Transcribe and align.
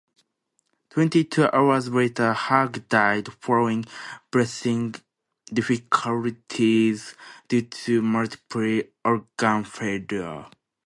Twenty-two 0.89 1.51
hours 1.53 1.89
later, 1.89 2.33
Hug 2.33 2.87
died 2.89 3.31
following 3.33 3.85
breathing 4.31 4.95
difficulties 5.53 7.13
due 7.47 7.61
to 7.61 8.01
multiple 8.01 8.81
organ 9.05 9.63
failure. 9.63 10.47